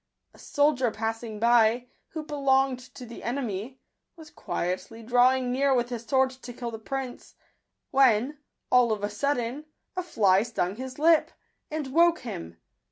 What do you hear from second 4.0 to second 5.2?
was quietly